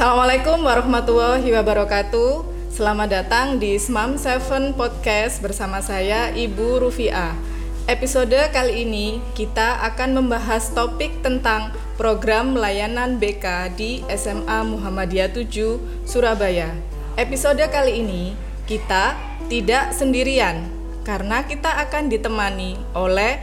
[0.00, 2.48] Assalamualaikum warahmatullahi wabarakatuh.
[2.72, 7.36] Selamat datang di Smam 7 Podcast bersama saya Ibu Rufia.
[7.84, 16.08] Episode kali ini kita akan membahas topik tentang program layanan BK di SMA Muhammadiyah 7
[16.08, 16.72] Surabaya.
[17.20, 18.32] Episode kali ini
[18.64, 19.20] kita
[19.52, 20.64] tidak sendirian
[21.04, 23.36] karena kita akan ditemani oleh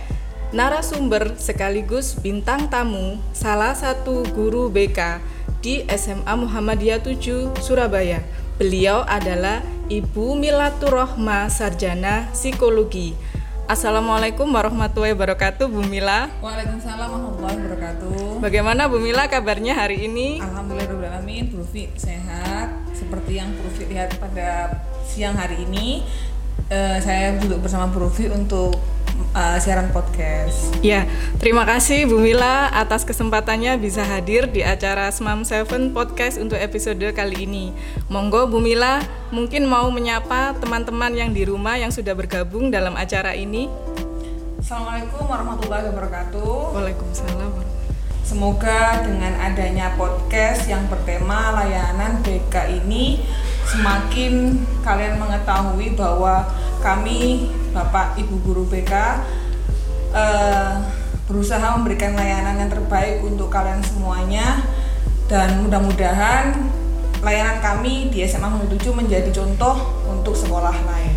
[0.50, 8.22] narasumber sekaligus bintang tamu salah satu guru BK di SMA Muhammadiyah 7 Surabaya.
[8.58, 13.14] Beliau adalah Ibu Milatur Rohma Sarjana Psikologi.
[13.68, 16.32] Assalamualaikum warahmatullahi wabarakatuh Bu Mila.
[16.40, 18.40] Waalaikumsalam warahmatullahi wabarakatuh.
[18.40, 20.40] Bagaimana Bu Mila kabarnya hari ini?
[20.40, 22.72] Alhamdulillahirobbilalamin, Bu Rufi sehat.
[22.96, 24.72] Seperti yang Bu Rufi lihat pada
[25.04, 26.00] siang hari ini,
[26.72, 28.80] uh, saya duduk bersama Bu Rufi untuk
[29.38, 30.74] uh, siaran podcast.
[30.82, 31.06] Ya,
[31.38, 37.06] terima kasih Bu Mila atas kesempatannya bisa hadir di acara Smam Seven Podcast untuk episode
[37.14, 37.70] kali ini.
[38.10, 43.38] Monggo Bu Mila, mungkin mau menyapa teman-teman yang di rumah yang sudah bergabung dalam acara
[43.38, 43.70] ini.
[44.58, 46.74] Assalamualaikum warahmatullahi wabarakatuh.
[46.74, 47.54] Waalaikumsalam.
[48.28, 53.24] Semoga dengan adanya podcast yang bertema layanan BK ini
[53.64, 56.44] semakin kalian mengetahui bahwa
[56.84, 58.94] kami Bapak Ibu Guru BK
[60.14, 60.74] eh,
[61.28, 64.64] berusaha memberikan layanan yang terbaik untuk kalian semuanya
[65.28, 66.56] dan mudah-mudahan
[67.20, 69.76] layanan kami di SMA 7 menjadi contoh
[70.08, 71.14] untuk sekolah lain.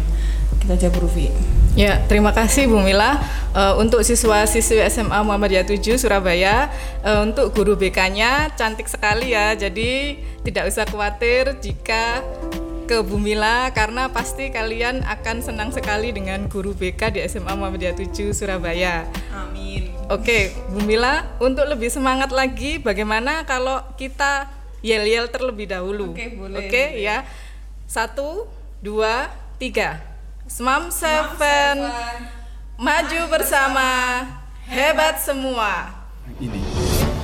[0.59, 1.31] Kita aja Rufi.
[1.79, 3.23] Ya, terima kasih Bu Mila.
[3.55, 6.67] Uh, untuk siswa-siswi SMA Muhammadiyah 7 Surabaya,
[7.07, 9.55] uh, untuk guru BK-nya cantik sekali ya.
[9.55, 12.27] Jadi tidak usah khawatir jika
[12.91, 18.35] ke Bumila karena pasti kalian akan senang sekali dengan guru BK di SMA Muhammadiyah 7
[18.35, 19.07] Surabaya.
[19.31, 19.95] Amin.
[20.11, 24.51] Oke, Bumila, untuk lebih semangat lagi bagaimana kalau kita
[24.83, 26.19] yel-yel terlebih dahulu?
[26.19, 26.67] Oke, boleh.
[26.67, 27.23] Oke, ya.
[27.87, 28.51] Satu,
[28.83, 29.31] dua,
[29.63, 30.03] tiga.
[30.51, 31.87] Smam Seven,
[32.75, 33.87] maju bersama,
[34.67, 35.95] hebat semua.
[36.43, 36.80] Ini.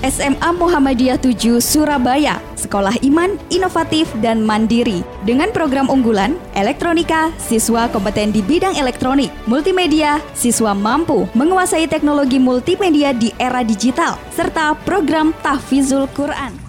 [0.06, 5.02] SMA Muhammadiyah 7 Surabaya, sekolah iman, inovatif, dan mandiri.
[5.26, 13.10] Dengan program unggulan, elektronika, siswa kompeten di bidang elektronik, multimedia, siswa mampu menguasai teknologi multimedia
[13.10, 16.65] di era digital, serta program tahfizul Quran.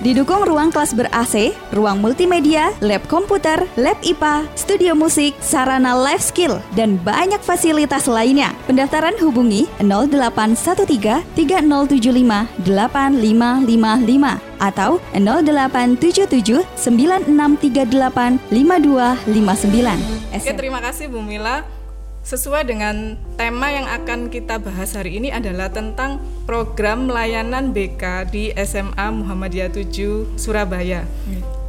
[0.00, 6.56] Didukung ruang kelas ber-AC, ruang multimedia, lab komputer, lab IPA, studio musik, sarana life skill,
[6.72, 8.56] dan banyak fasilitas lainnya.
[8.64, 20.32] Pendaftaran hubungi 0813 3075 8555 atau 0877 9638 5259.
[20.32, 21.79] Oke, terima kasih Bu Mila.
[22.20, 28.52] Sesuai dengan tema yang akan kita bahas hari ini adalah tentang program layanan BK di
[28.60, 31.08] SMA Muhammadiyah 7 Surabaya.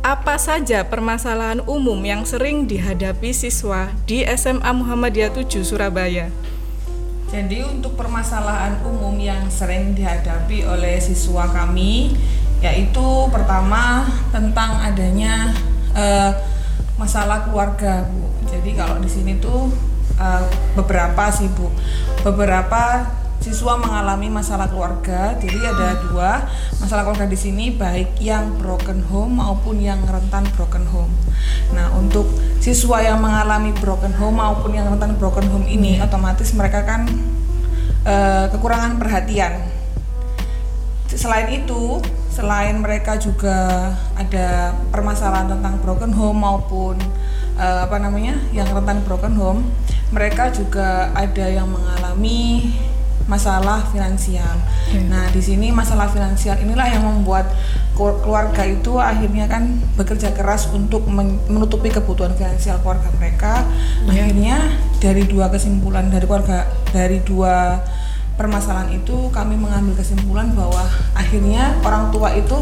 [0.04, 6.28] Apa saja permasalahan umum yang sering dihadapi siswa di SMA Muhammadiyah 7 Surabaya?
[7.32, 12.12] Jadi untuk permasalahan umum yang sering dihadapi oleh siswa kami
[12.60, 14.04] yaitu pertama
[14.36, 15.56] tentang adanya
[15.96, 16.36] uh,
[17.00, 18.28] masalah keluarga, Bu.
[18.52, 19.72] Jadi kalau di sini tuh
[20.22, 20.46] uh,
[20.78, 21.74] beberapa sih bu.
[22.22, 23.10] Beberapa
[23.42, 26.46] siswa mengalami masalah keluarga jadi ada dua
[26.78, 31.10] masalah keluarga di sini baik yang broken home maupun yang rentan broken home.
[31.74, 32.30] Nah untuk
[32.62, 37.10] siswa yang mengalami broken home maupun yang rentan broken home ini otomatis mereka kan
[38.06, 39.58] uh, kekurangan perhatian.
[41.10, 41.98] Selain itu
[42.30, 46.96] selain mereka juga ada permasalahan tentang broken home maupun
[47.58, 49.66] uh, apa namanya yang rentan broken home
[50.12, 52.72] mereka juga ada yang mengalami
[53.32, 54.60] masalah finansial.
[54.92, 55.08] Hmm.
[55.08, 57.48] Nah, di sini masalah finansial inilah yang membuat
[57.96, 63.64] keluarga itu akhirnya kan bekerja keras untuk menutupi kebutuhan finansial keluarga mereka.
[63.64, 64.12] Hmm.
[64.12, 64.58] Akhirnya
[65.00, 67.80] dari dua kesimpulan dari keluarga dari dua
[68.36, 70.82] permasalahan itu kami mengambil kesimpulan bahwa
[71.14, 72.58] akhirnya orang tua itu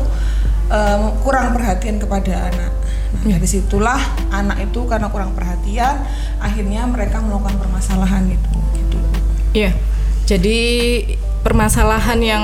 [0.70, 2.72] um, kurang perhatian kepada anak.
[3.20, 6.06] Dari situlah anak itu karena kurang perhatian,
[6.40, 8.50] akhirnya mereka melakukan permasalahan itu.
[8.78, 8.98] Gitu.
[9.58, 9.72] Iya.
[10.30, 10.60] Jadi
[11.42, 12.44] permasalahan yang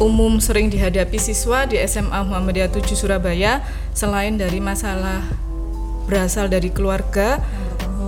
[0.00, 3.60] umum sering dihadapi siswa di SMA Muhammadiyah 7 Surabaya
[3.92, 5.20] selain dari masalah
[6.08, 7.42] berasal dari keluarga,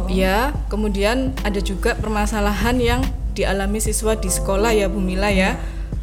[0.09, 3.01] ya, kemudian ada juga permasalahan yang
[3.37, 5.35] dialami siswa di sekolah ya Bu Mila ya.
[5.35, 5.51] Iya.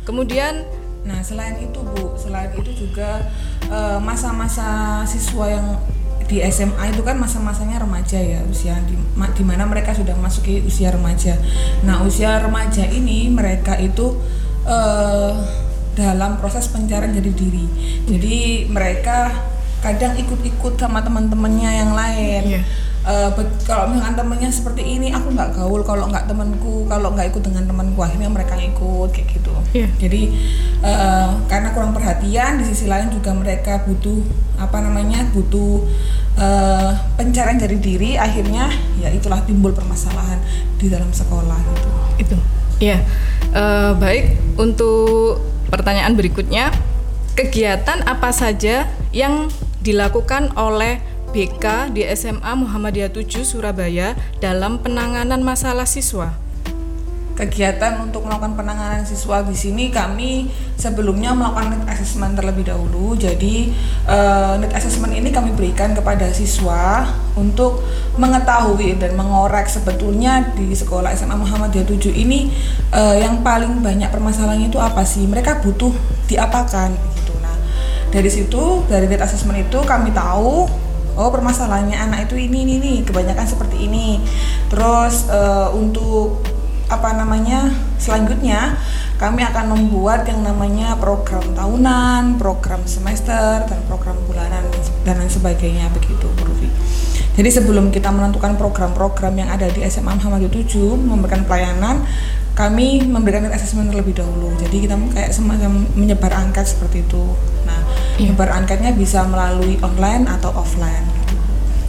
[0.05, 0.65] Kemudian
[1.05, 3.29] Nah, selain itu Bu, selain itu juga
[3.65, 5.67] Eh, masa-masa siswa yang
[6.25, 10.89] di SMA itu kan masa-masanya remaja ya usia di, di mana mereka sudah masuki usia
[10.89, 11.37] remaja.
[11.85, 14.17] Nah usia remaja ini mereka itu
[14.65, 15.33] uh,
[15.93, 17.65] dalam proses pencarian jadi diri.
[18.09, 19.31] Jadi mereka
[19.85, 22.43] kadang ikut-ikut sama teman-temannya yang lain.
[22.57, 22.61] Iya.
[23.05, 27.45] Be- kalau misalkan temennya seperti ini, aku nggak gaul kalau nggak temanku, kalau nggak ikut
[27.45, 29.53] dengan temanku akhirnya mereka ikut kayak gitu.
[29.77, 29.87] Iya.
[30.01, 30.21] Jadi
[30.81, 34.25] eh, karena kurang perhatian, di sisi lain juga mereka butuh
[34.57, 35.85] apa namanya butuh
[36.41, 40.41] eh, pencarian dari diri, akhirnya ya itulah timbul permasalahan
[40.81, 41.89] di dalam sekolah gitu.
[42.17, 42.37] Itu.
[42.81, 43.05] Iya.
[43.53, 46.73] Eh, baik, untuk pertanyaan berikutnya,
[47.37, 49.53] kegiatan apa saja yang
[49.85, 50.97] dilakukan oleh
[51.35, 56.31] BK di SMA Muhammadiyah 7 Surabaya dalam penanganan masalah siswa?
[57.35, 60.47] kegiatan untuk melakukan penanganan siswa di sini kami
[60.79, 63.11] sebelumnya melakukan need assessment terlebih dahulu.
[63.19, 63.75] Jadi
[64.07, 67.03] eh, need assessment ini kami berikan kepada siswa
[67.35, 67.83] untuk
[68.15, 72.47] mengetahui dan mengorek sebetulnya di sekolah SMA Muhammadiyah 7 ini
[72.95, 75.27] eh, yang paling banyak permasalahannya itu apa sih?
[75.27, 75.91] Mereka butuh
[76.31, 77.35] diapakan gitu.
[77.43, 77.59] Nah,
[78.15, 80.84] dari situ dari need assessment itu kami tahu
[81.15, 84.19] oh permasalahannya anak itu ini ini nih kebanyakan seperti ini.
[84.71, 86.43] Terus eh, untuk
[86.85, 88.77] apa namanya selanjutnya
[89.17, 94.61] kami akan membuat yang namanya program tahunan, program semester dan program bulanan
[95.01, 96.69] dan lain sebagainya begitu Bu Rufi.
[97.35, 102.07] Jadi sebelum kita menentukan program-program yang ada di SMA Muhammadiyah 7 memberikan pelayanan,
[102.55, 104.55] kami memberikan assessment terlebih dahulu.
[104.55, 107.35] Jadi kita kayak semacam menyebar angket seperti itu.
[108.15, 111.03] Menyebar angketnya bisa melalui online atau offline.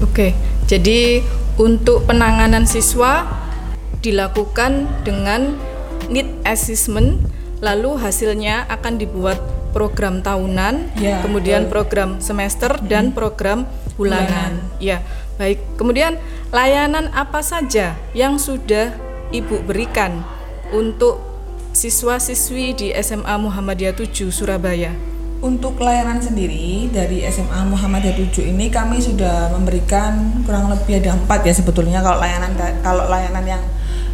[0.03, 0.35] Oke,
[0.67, 1.23] jadi
[1.57, 3.25] untuk penanganan siswa
[4.03, 5.57] dilakukan dengan
[6.11, 7.23] need assessment,
[7.63, 9.39] lalu hasilnya akan dibuat
[9.71, 11.73] program tahunan, Ya, kemudian betul.
[11.73, 14.61] program semester dan program bulanan.
[14.83, 15.01] Ya,
[15.37, 15.63] baik.
[15.81, 16.19] Kemudian
[16.51, 18.93] layanan apa saja yang sudah
[19.27, 20.23] Ibu berikan
[20.71, 21.19] untuk
[21.75, 24.95] siswa-siswi di SMA Muhammadiyah 7 Surabaya?
[25.37, 31.45] Untuk layanan sendiri dari SMA Muhammadiyah 7 ini kami sudah memberikan kurang lebih ada empat
[31.45, 33.63] ya sebetulnya kalau layanan kalau layanan yang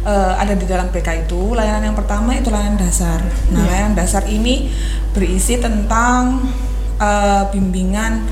[0.03, 3.23] eh, ada di dalam BK itu layanan yang pertama itu layanan dasar.
[3.55, 4.67] Nah layanan dasar ini
[5.15, 6.43] berisi tentang
[6.99, 8.27] eh, bimbingan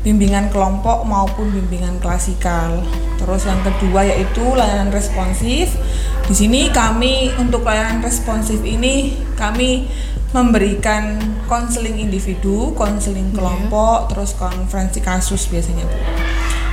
[0.00, 2.80] bimbingan kelompok maupun bimbingan klasikal.
[3.20, 5.76] Terus yang kedua yaitu layanan responsif.
[6.24, 9.92] Di sini kami untuk layanan responsif ini kami
[10.30, 11.18] memberikan
[11.50, 15.98] konseling individu, konseling kelompok, terus konferensi kasus biasanya Bu.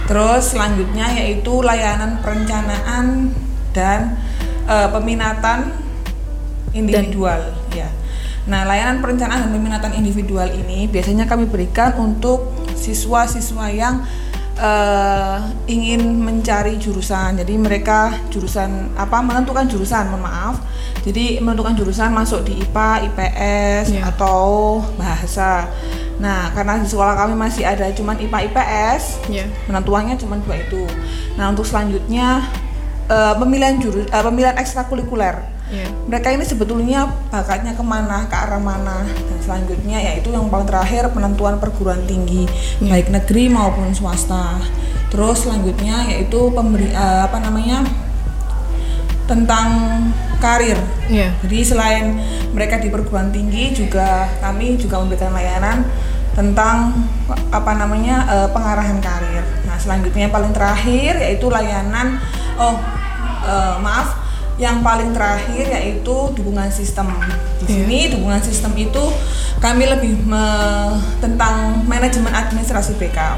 [0.07, 3.33] Terus selanjutnya yaitu layanan perencanaan
[3.73, 4.15] dan
[4.69, 5.73] eh, peminatan
[6.71, 7.89] individual ya.
[8.47, 14.07] Nah, layanan perencanaan dan peminatan individual ini biasanya kami berikan untuk siswa-siswa yang
[14.57, 15.37] eh,
[15.69, 17.37] ingin mencari jurusan.
[17.37, 20.55] Jadi mereka jurusan apa menentukan jurusan, mohon maaf.
[21.05, 24.11] Jadi menentukan jurusan masuk di IPA, IPS Ya.
[24.11, 25.71] atau bahasa.
[26.17, 29.45] Nah, karena di sekolah kami masih ada cuman IPA, IPS, Ya.
[29.69, 30.83] penentuannya cuma dua itu.
[31.37, 32.43] Nah untuk selanjutnya
[33.07, 35.56] eh, pemilihan jurus, eh, pemilihan ekstrakurikuler.
[35.67, 35.87] Ya.
[36.07, 41.11] Mereka ini sebetulnya bakatnya ke mana, ke arah mana, dan selanjutnya yaitu yang paling terakhir
[41.11, 42.47] penentuan perguruan tinggi
[42.79, 44.63] baik negeri maupun swasta.
[45.11, 47.83] Terus selanjutnya yaitu pemberi eh, apa namanya
[49.27, 49.67] tentang
[50.39, 50.79] karir.
[51.11, 51.35] Ya.
[51.43, 52.15] Jadi selain
[52.55, 55.83] mereka di perguruan tinggi juga kami juga memberikan layanan
[56.31, 56.95] tentang
[57.51, 59.43] apa namanya eh, pengarahan karir.
[59.67, 62.23] Nah selanjutnya yang paling terakhir yaitu layanan
[62.55, 62.79] oh
[63.43, 64.26] eh, maaf
[64.57, 67.13] yang paling terakhir yaitu dukungan sistem.
[67.61, 67.73] Di Iya.
[67.85, 69.03] sini dukungan sistem itu
[69.57, 73.37] kami lebih me- tentang manajemen administrasi BK.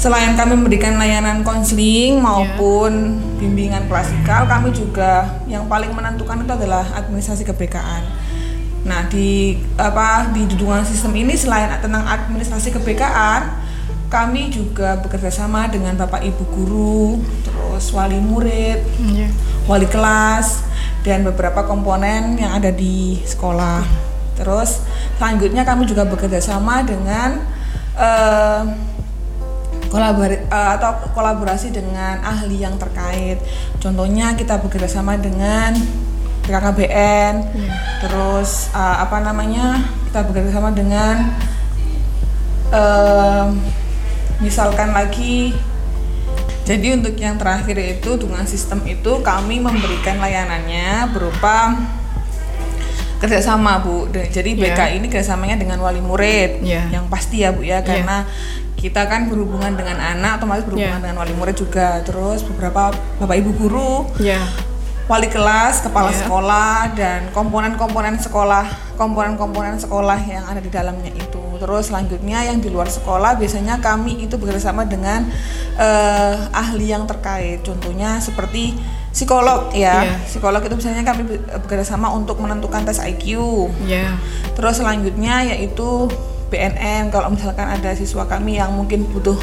[0.00, 6.88] Selain kami memberikan layanan konseling maupun bimbingan klasikal, kami juga yang paling menentukan itu adalah
[6.96, 8.08] administrasi kebekaan.
[8.80, 13.60] Nah, di apa di dukungan sistem ini selain tentang administrasi kebekaan,
[14.08, 17.20] kami juga bekerja sama dengan Bapak Ibu guru,
[17.80, 18.76] terus wali murid,
[19.08, 19.32] Ya.
[19.64, 20.60] wali kelas
[21.00, 23.80] dan beberapa komponen yang ada di sekolah.
[24.36, 24.84] Terus
[25.16, 27.40] selanjutnya kami juga bekerja sama dengan
[27.96, 28.62] eh,
[29.88, 33.40] kolabori- eh, atau kolaborasi dengan ahli yang terkait.
[33.80, 35.72] Contohnya kita bekerja sama dengan
[36.44, 37.34] BKKBN,
[38.04, 39.80] terus eh, apa namanya
[40.12, 41.32] kita bekerja sama dengan
[42.76, 43.46] eh,
[44.44, 45.56] misalkan lagi
[46.64, 51.74] jadi untuk yang terakhir itu dengan sistem itu kami memberikan layanannya berupa
[53.20, 54.08] kerjasama bu.
[54.08, 54.72] Jadi Ya.
[54.72, 56.88] BK ini kerjasamanya dengan wali murid Ya.
[56.88, 58.24] yang pasti ya bu ya karena
[58.80, 61.04] kita kan berhubungan dengan anak otomatis berhubungan Ya.
[61.04, 62.00] dengan wali murid juga.
[62.00, 64.40] Terus beberapa bapak ibu guru Ya.
[65.04, 66.20] wali kelas, kepala Yeah.
[66.24, 68.64] sekolah dan komponen-komponen sekolah,
[68.96, 71.29] komponen-komponen sekolah yang ada di dalamnya itu.
[71.60, 75.28] Terus selanjutnya yang di luar sekolah biasanya kami itu bekerjasama dengan
[75.76, 77.60] eh, ahli yang terkait.
[77.60, 78.74] Contohnya seperti
[79.12, 80.06] psikolog ya.
[80.06, 80.18] Yeah.
[80.24, 83.36] Psikolog itu biasanya kami be- bekerjasama untuk menentukan tes IQ.
[83.84, 84.16] Ya.
[84.56, 86.08] Terus selanjutnya yaitu
[86.50, 89.38] BNN kalau misalkan ada siswa kami yang mungkin butuh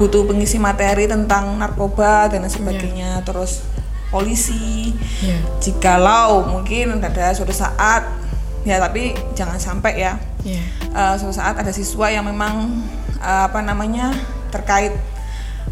[0.00, 3.20] butuh pengisi materi tentang narkoba dan sebagainya.
[3.26, 3.64] Terus
[4.12, 4.92] polisi.
[5.24, 5.40] Ya.
[5.60, 8.21] Jikalau mungkin ada suatu saat
[8.62, 9.02] ya tapi
[9.32, 10.58] jangan sampai ya Ya.
[10.88, 12.82] eh, suatu saat ada siswa yang memang
[13.16, 14.10] eh, apa namanya
[14.50, 14.90] terkait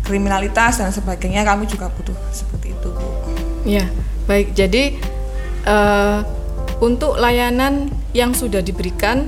[0.01, 3.07] kriminalitas dan sebagainya kami juga butuh seperti itu bu.
[3.63, 3.91] Ya,
[4.25, 4.55] baik.
[4.55, 4.97] Jadi
[5.63, 6.19] eh,
[6.79, 9.27] untuk layanan yang sudah diberikan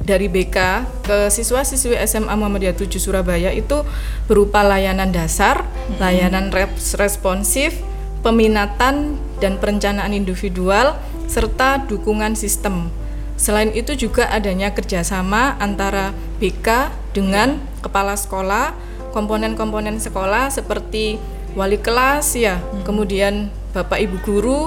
[0.00, 0.56] dari BK
[1.02, 3.86] ke siswa-siswi SMA Muhammadiyah 7 Surabaya itu
[4.26, 5.62] berupa layanan dasar,
[5.96, 7.78] layanan res- responsif,
[8.20, 10.98] peminatan dan perencanaan individual
[11.30, 12.90] serta dukungan sistem.
[13.38, 16.10] Selain itu juga adanya kerjasama antara
[16.42, 18.74] BK dengan kepala sekolah,
[19.14, 21.22] komponen-komponen sekolah seperti
[21.54, 24.62] wali kelas ya, kemudian bapak ibu guru,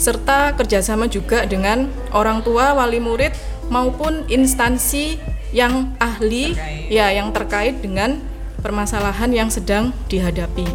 [0.00, 3.36] serta kerjasama juga dengan orang tua, wali murid
[3.68, 5.20] maupun instansi
[5.52, 6.90] yang ahli Terkait.
[6.90, 8.18] ya yang terkait dengan
[8.64, 10.66] permasalahan yang sedang dihadapi.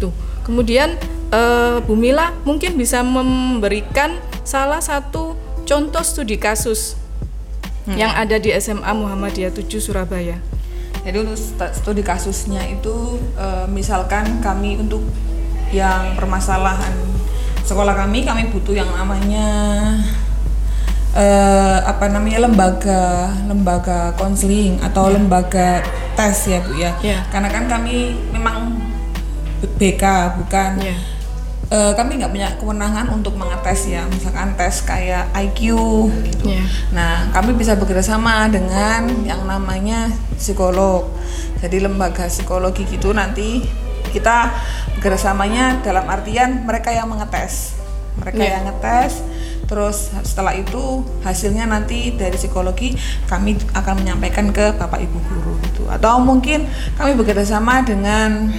[0.00, 0.14] Tuh.
[0.46, 0.96] Kemudian
[1.30, 4.16] eh, Bu Mila mungkin bisa memberikan
[4.50, 6.98] salah satu contoh studi kasus
[7.86, 10.38] yang ada di SMA Muhammadiyah 7 Surabaya.
[11.00, 12.94] Jadi untuk st- studi kasusnya itu
[13.34, 15.06] eh, misalkan kami untuk
[15.70, 16.92] yang permasalahan
[17.62, 19.46] sekolah kami kami butuh yang namanya
[21.14, 25.82] eh, apa namanya lembaga lembaga konseling atau lembaga
[26.14, 26.92] tes ya bu ya.
[27.00, 27.18] Ya.
[27.30, 28.76] Karena kan kami memang
[29.78, 30.04] BK
[30.42, 30.94] bukan Ya.
[31.70, 35.70] Eh, kami nggak punya kewenangan untuk mengetes ya, misalkan tes kayak IQ
[36.26, 36.50] gitu.
[36.50, 36.66] Ya.
[36.90, 41.06] Nah, kami bisa bekerja sama dengan yang namanya psikolog.
[41.62, 43.62] Jadi lembaga psikologi gitu nanti
[44.10, 44.50] kita
[44.98, 47.78] bekerjasamanya dalam artian mereka yang mengetes,
[48.18, 48.58] mereka Ya.
[48.58, 49.22] yang ngetes.
[49.70, 52.98] Terus setelah itu hasilnya nanti dari psikologi
[53.30, 55.86] kami akan menyampaikan ke bapak ibu guru gitu.
[55.86, 56.66] Atau mungkin
[56.98, 58.50] kami bekerja sama dengan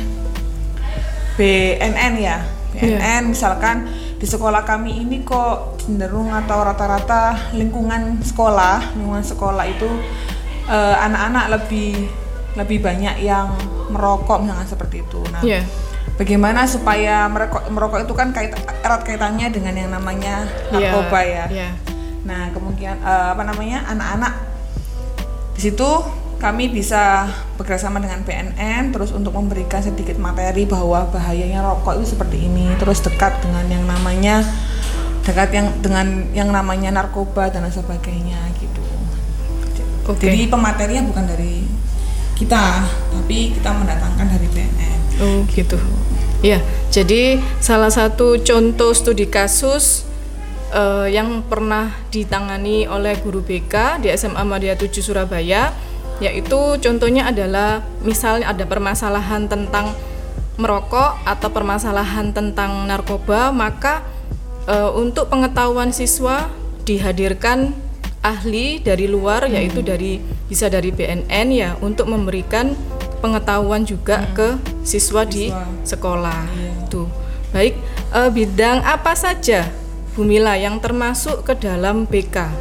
[1.36, 9.23] BNN ya BNN misalkan di sekolah kami ini kok cenderung atau rata-rata lingkungan sekolah lingkungan
[9.23, 9.89] sekolah itu
[10.65, 12.07] eh, anak-anak lebih
[12.55, 13.51] lebih banyak yang
[13.89, 15.63] merokok misalnya seperti itu nah Ya.
[16.15, 18.51] bagaimana supaya merokok merokok itu kan kait
[18.83, 21.69] erat kaitannya dengan yang namanya narkoba ya Ya.
[22.21, 24.33] Nah, kemungkinan eh, apa namanya anak-anak
[25.57, 25.89] di situ
[26.41, 27.29] kami bisa
[27.62, 33.05] bekerjasama dengan BNN terus untuk memberikan sedikit materi bahwa bahayanya rokok itu seperti ini terus
[33.05, 34.41] dekat dengan yang namanya
[35.21, 38.81] dekat yang dengan yang namanya narkoba dan sebagainya gitu.
[40.10, 40.33] Oke.
[40.33, 41.62] Jadi pematerinya bukan dari
[42.33, 45.00] kita tapi kita mendatangkan dari BNN.
[45.21, 45.77] Oh gitu.
[46.41, 46.57] Ya,
[46.89, 50.10] jadi salah satu contoh studi kasus
[50.74, 55.69] eh, yang pernah ditangani oleh guru BK di SMA Madya 7 Surabaya,
[56.21, 59.91] yaitu contohnya adalah misalnya ada permasalahan tentang
[60.61, 64.05] merokok atau permasalahan tentang narkoba, maka
[64.69, 66.47] eh, untuk pengetahuan siswa
[66.85, 67.73] dihadirkan
[68.21, 72.77] ahli dari luar yaitu dari bisa dari BNN ya untuk memberikan
[73.21, 75.65] pengetahuan juga ke siswa di Siswa.
[75.85, 76.41] sekolah.
[76.53, 76.73] Iya.
[76.89, 77.09] Tuh.
[77.49, 77.73] Baik,
[78.13, 79.65] eh, bidang apa saja
[80.13, 82.51] Bu Mila yang termasuk ke dalam BK?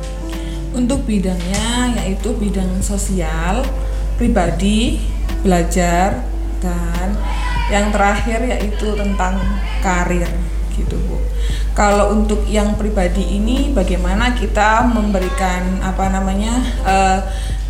[0.71, 3.67] Untuk bidangnya yaitu bidang sosial,
[4.15, 5.03] pribadi,
[5.43, 6.23] belajar,
[6.61, 7.09] dan
[7.73, 9.41] yang terakhir yaitu tentang
[9.81, 10.29] karir
[10.77, 11.17] gitu Bu.
[11.75, 17.19] Kalau untuk yang pribadi ini bagaimana kita memberikan apa namanya eh,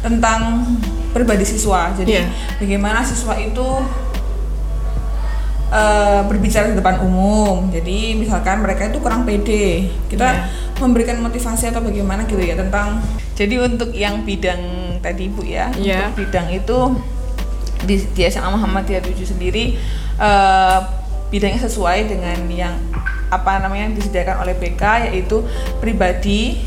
[0.01, 0.65] tentang
[1.13, 1.93] pribadi siswa.
[1.93, 2.25] Jadi Iya.
[2.57, 3.67] bagaimana siswa itu
[5.71, 7.71] eh, berbicara di depan umum.
[7.71, 10.45] Jadi misalkan mereka itu kurang pede, kita Iya.
[10.83, 12.99] memberikan motivasi atau bagaimana gitu ya tentang.
[13.39, 14.61] Jadi untuk yang bidang
[15.01, 16.11] tadi bu ya, Iya.
[16.11, 16.79] untuk bidang itu
[17.81, 19.79] di, di SMA Muhammadiyah 7 sendiri
[20.21, 20.79] eh,
[21.31, 22.75] bidangnya sesuai dengan yang
[23.31, 25.47] apa namanya yang disediakan oleh BK yaitu
[25.79, 26.59] pribadi,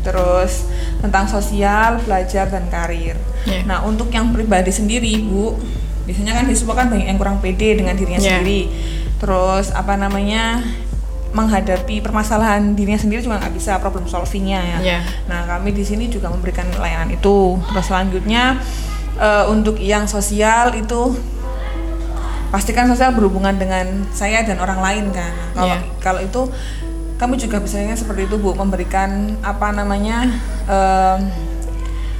[0.00, 0.64] terus
[1.04, 3.20] tentang sosial, belajar dan karir.
[3.44, 3.68] Iya.
[3.68, 5.54] Nah untuk yang pribadi sendiri bu,
[6.06, 8.38] biasanya kan siswa kan banyak yang kurang pede dengan dirinya Iya.
[8.38, 8.60] sendiri.
[9.18, 10.62] Terus apa namanya
[11.30, 14.78] menghadapi permasalahan dirinya sendiri juga nggak bisa problem solvingnya ya.
[14.80, 14.98] Iya.
[15.26, 17.58] Nah kami di sini juga memberikan layanan itu.
[17.60, 18.62] Terus selanjutnya
[19.16, 21.16] eh, untuk yang sosial itu
[22.46, 25.32] pastikan sosial berhubungan dengan saya dan orang lain kan.
[25.52, 25.78] Nah, Kalau Iya.
[25.98, 26.40] kalau itu
[27.16, 29.08] kami juga biasanya seperti itu Bu, memberikan
[29.40, 30.28] apa namanya
[30.64, 31.18] em,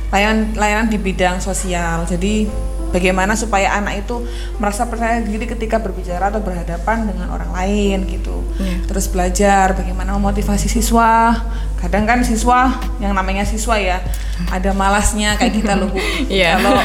[0.09, 2.05] layanan layanan di bidang sosial.
[2.05, 2.49] Jadi
[2.97, 4.25] bagaimana supaya anak itu
[4.57, 8.41] merasa percaya diri ketika berbicara atau berhadapan dengan orang lain gitu.
[8.57, 8.89] Iya.
[8.89, 11.37] Terus belajar bagaimana memotivasi siswa.
[11.77, 14.01] Kadang kan siswa yang namanya siswa ya
[14.49, 16.01] ada malasnya kayak kita loh Bu.
[16.33, 16.57] Iya.
[16.57, 16.81] Kalau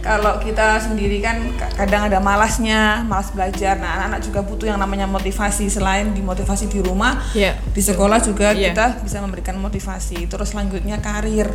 [0.00, 3.80] kalau kita sendiri kan ka- kadang ada malasnya, malas belajar.
[3.80, 7.56] Nah, anak-anak juga butuh yang namanya motivasi selain dimotivasi di rumah, Iya.
[7.72, 8.76] di sekolah juga Iya.
[8.76, 10.28] kita bisa memberikan motivasi.
[10.28, 11.48] Terus selanjutnya karir.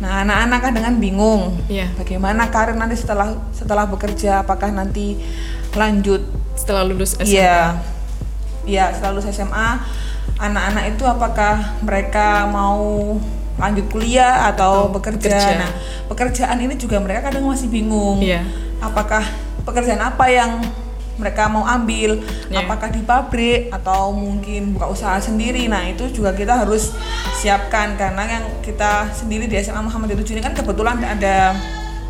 [0.00, 1.60] Nah, anak-anak kadang kan bingung.
[1.68, 1.92] Iya.
[1.94, 4.40] Bagaimana karir nanti setelah setelah bekerja?
[4.42, 5.20] Apakah nanti
[5.76, 6.24] lanjut
[6.56, 7.28] Setelah lulus SMA.
[7.28, 7.60] Iya.
[8.68, 9.80] Iya, setelah lulus SMA,
[10.36, 13.16] anak-anak itu apakah mereka mau
[13.60, 15.28] lanjut kuliah atau, Atau bekerja.
[15.36, 15.60] bekerja.
[15.60, 15.70] Nah,
[16.08, 18.20] pekerjaan ini juga mereka kadang masih bingung.
[18.20, 18.44] Iya.
[18.80, 19.24] Apakah
[19.68, 20.64] pekerjaan apa yang
[21.20, 22.24] mereka mau ambil?
[22.48, 22.64] Iya.
[22.64, 25.68] Apakah di pabrik atau mungkin buka usaha sendiri?
[25.68, 26.96] Nah, itu juga kita harus
[27.36, 31.52] siapkan karena yang kita sendiri di SMA Muhammadiyah 7 ini kan kebetulan ada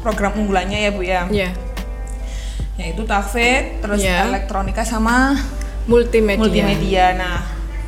[0.00, 1.26] program unggulannya ya, Bu ya.
[1.26, 1.50] Iya.
[2.80, 4.30] Yaitu TAFED, terus Iya.
[4.30, 5.36] elektronika sama
[5.84, 6.40] Multimedia.
[6.40, 7.06] multimedia.
[7.12, 7.36] Nah,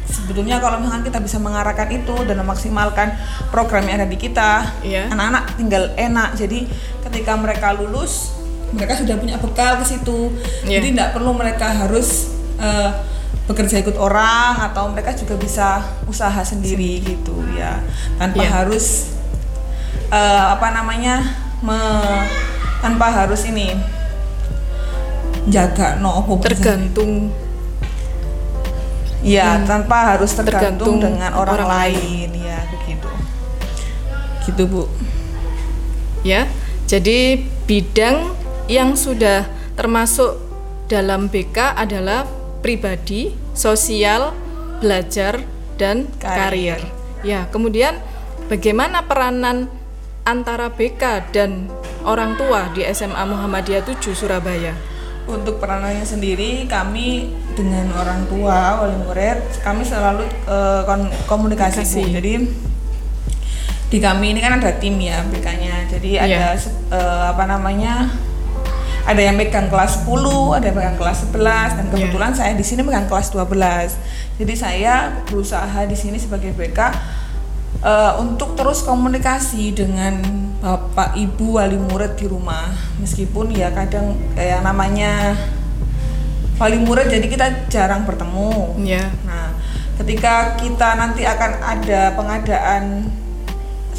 [0.05, 3.17] sebetulnya kalau misalkan kita bisa mengarahkan itu dan memaksimalkan
[3.49, 5.09] program yang ada di kita, Iya.
[5.09, 6.37] anak-anak tinggal enak.
[6.37, 6.69] Jadi
[7.09, 8.37] ketika mereka lulus,
[8.73, 10.33] mereka sudah punya bekal ke situ.
[10.65, 10.81] Iya.
[10.81, 12.91] Jadi tidak perlu mereka harus eh,
[13.45, 17.83] bekerja ikut orang atau mereka juga bisa usaha sendiri gitu ya,
[18.17, 18.51] tanpa Iya.
[18.63, 19.13] harus
[20.09, 21.21] eh, apa namanya
[21.61, 22.27] me-
[22.81, 23.75] tanpa harus ini
[25.51, 26.23] jaga no?
[26.43, 27.31] Tergantung
[29.23, 33.07] Ya, tanpa harus tergantung, tergantung dengan orang, orang lain, ya begitu.
[34.51, 34.91] Gitu, Bu.
[36.27, 36.51] ya.
[36.91, 38.35] Jadi bidang
[38.67, 40.39] yang sudah termasuk
[40.87, 42.29] dalam BK adalah
[42.61, 44.37] pribadi, sosial,
[44.79, 45.43] belajar
[45.81, 46.79] dan Karir.
[46.79, 46.81] karir.
[47.23, 47.99] Ya, kemudian
[48.47, 49.71] bagaimana peranan
[50.23, 51.67] antara BK dan
[52.03, 54.75] orang tua di SMA Muhammadiyah 7 Surabaya?
[55.23, 61.87] Untuk peranannya sendiri, kami dengan orang tua, wali murid, kami selalu eh, kon- komunikasi, Bu.
[61.87, 62.03] Komunikasi.
[62.11, 62.33] Jadi
[63.87, 65.87] di kami ini kan ada tim ya BK-nya.
[65.87, 66.27] Jadi Iya.
[66.27, 66.43] ada
[66.91, 68.11] eh, apa namanya?
[69.03, 71.93] Ada yang megang kelas 10, ada yang megang kelas 11 dan Iya.
[71.93, 73.99] kebetulan saya di sini megang kelas 12.
[74.39, 74.95] Jadi saya
[75.27, 76.79] berusaha di sini sebagai BK
[77.83, 80.23] eh, untuk terus komunikasi dengan
[80.63, 82.71] bapak ibu wali murid di rumah
[83.03, 85.35] meskipun ya kadang kayak namanya
[86.55, 89.51] wali murid jadi kita jarang bertemu Ya, nah
[89.99, 93.11] ketika kita nanti akan ada pengadaan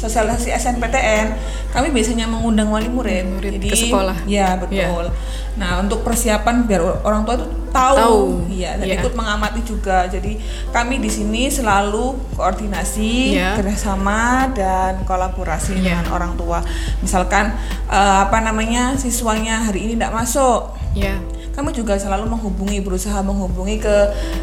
[0.04, 1.26] sosialisasi SNPTN
[1.72, 4.16] kami biasanya mengundang wali murid, Murid jadi ke sekolah.
[4.28, 5.08] ya betul
[5.54, 8.22] nah untuk persiapan biar orang tua itu tahu, Tahu.
[8.50, 9.00] iya dan Iya.
[9.00, 10.34] ikut mengamati juga jadi
[10.70, 13.54] kami di sini selalu koordinasi Iya.
[13.56, 16.02] kerjasama dan kolaborasi Iya.
[16.02, 16.58] dengan orang tua
[17.00, 17.54] misalkan
[17.86, 21.18] eh, apa namanya siswanya hari ini tidak masuk ya,
[21.54, 23.96] kami juga selalu menghubungi berusaha menghubungi ke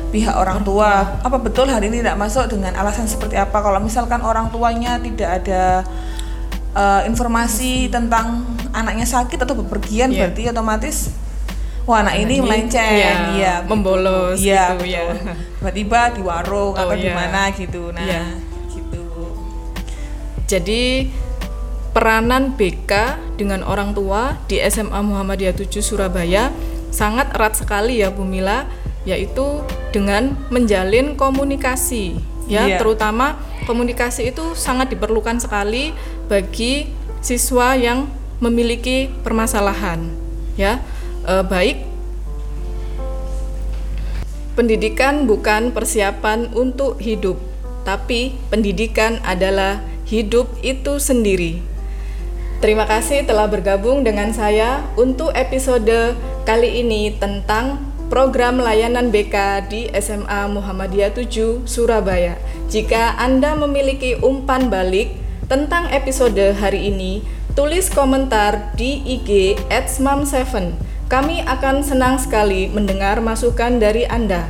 [0.10, 4.24] pihak orang tua apa betul hari ini tidak masuk dengan alasan seperti apa kalau misalkan
[4.24, 5.84] orang tuanya tidak ada
[6.72, 10.32] eh, informasi tentang anaknya sakit atau bepergian Iya.
[10.32, 10.98] berarti otomatis
[11.84, 15.36] wah anak ini melenceng iya, iya, membolos iya gitu, betul.
[15.60, 17.16] tiba-tiba di warung Oh, atau di iya.
[17.18, 18.24] mana gitu nah Iya.
[18.72, 19.04] gitu
[20.48, 21.08] Jadi
[21.92, 22.92] peranan BK
[23.36, 26.52] dengan orang tua di SMA Muhammadiyah 7 Surabaya
[26.92, 28.68] sangat erat sekali ya Bu Mila,
[29.08, 32.78] yaitu dengan menjalin komunikasi ya, Iya.
[32.78, 35.96] terutama komunikasi itu sangat diperlukan sekali
[36.30, 36.92] bagi
[37.24, 38.06] siswa yang
[38.38, 40.12] memiliki permasalahan
[40.60, 40.84] ya.
[41.26, 41.92] Eh, baik
[44.52, 47.40] Pendidikan bukan persiapan untuk hidup,
[47.88, 51.64] tapi pendidikan adalah hidup itu sendiri.
[52.62, 56.14] Terima kasih telah bergabung dengan saya untuk episode
[56.46, 62.38] kali ini tentang program layanan BK di SMA Muhammadiyah 7 Surabaya.
[62.70, 65.10] Jika Anda memiliki umpan balik
[65.50, 67.26] tentang episode hari ini,
[67.58, 70.78] tulis komentar di IG @smam7.
[71.10, 74.46] Kami akan senang sekali mendengar masukan dari Anda.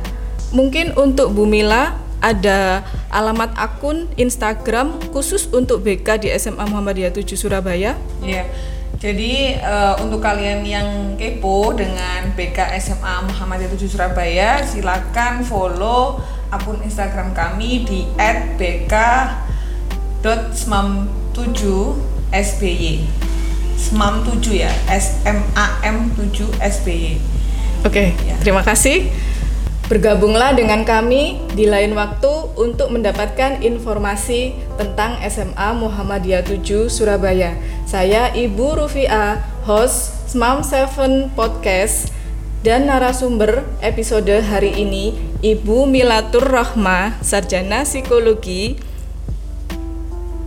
[0.52, 7.34] Mungkin untuk Bu Mila ada alamat akun Instagram khusus untuk BK di SMA Muhammadiyah 7
[7.34, 7.98] Surabaya.
[8.22, 8.46] Iya.
[9.02, 16.22] Jadi eh, untuk kalian yang kepo dengan BK SMA Muhammadiyah 7 Surabaya, silakan follow
[16.54, 18.06] akun Instagram kami di
[21.74, 23.06] @bk.smam7sby.
[23.82, 27.18] SMAM 7 ya, SMAM 7 SBY.
[27.82, 28.38] Oke, Ya.
[28.38, 29.10] terima kasih.
[29.90, 37.58] Bergabunglah dengan kami di lain waktu untuk mendapatkan informasi tentang SMA Muhammadiyah 7 Surabaya.
[37.82, 42.14] Saya Ibu Rufia, host SMAM 7 Podcast
[42.62, 48.78] dan narasumber episode hari ini Ibu Milatur Rahma, Sarjana Psikologi.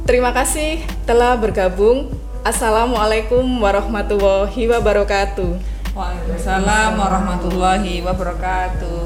[0.07, 2.07] Terima kasih telah bergabung.
[2.45, 5.59] Assalamualaikum warahmatullahi wabarakatuh.
[5.91, 9.04] Waalaikumsalam warahmatullahi wabarakatuh.